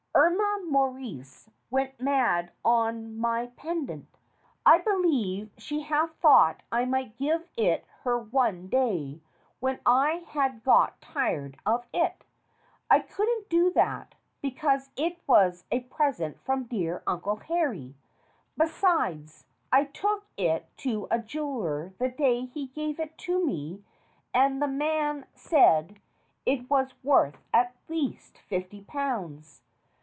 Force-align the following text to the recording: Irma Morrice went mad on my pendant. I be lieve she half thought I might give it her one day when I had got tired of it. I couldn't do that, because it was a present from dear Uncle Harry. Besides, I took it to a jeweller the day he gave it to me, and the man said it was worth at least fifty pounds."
Irma 0.13 0.65
Morrice 0.67 1.49
went 1.69 1.99
mad 1.99 2.51
on 2.65 3.17
my 3.17 3.47
pendant. 3.55 4.17
I 4.65 4.79
be 4.79 4.91
lieve 4.93 5.49
she 5.57 5.81
half 5.81 6.13
thought 6.15 6.61
I 6.71 6.85
might 6.85 7.17
give 7.17 7.49
it 7.57 7.85
her 8.03 8.19
one 8.19 8.67
day 8.67 9.21
when 9.61 9.79
I 9.85 10.23
had 10.27 10.63
got 10.63 10.99
tired 11.01 11.57
of 11.65 11.85
it. 11.93 12.25
I 12.89 12.99
couldn't 12.99 13.49
do 13.49 13.71
that, 13.71 14.15
because 14.41 14.91
it 14.95 15.17
was 15.27 15.65
a 15.71 15.81
present 15.81 16.39
from 16.41 16.65
dear 16.65 17.03
Uncle 17.07 17.37
Harry. 17.37 17.95
Besides, 18.57 19.45
I 19.71 19.85
took 19.85 20.25
it 20.37 20.69
to 20.79 21.07
a 21.09 21.19
jeweller 21.19 21.93
the 21.99 22.09
day 22.09 22.45
he 22.45 22.67
gave 22.67 22.99
it 22.99 23.17
to 23.19 23.43
me, 23.45 23.83
and 24.33 24.61
the 24.61 24.67
man 24.67 25.25
said 25.33 25.99
it 26.45 26.69
was 26.69 26.93
worth 27.03 27.37
at 27.53 27.75
least 27.87 28.37
fifty 28.39 28.81
pounds." 28.81 29.63